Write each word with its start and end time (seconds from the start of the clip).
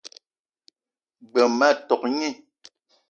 G-beu 1.31 1.49
ma 1.57 1.67
tok 1.87 2.01
gni. 2.11 2.29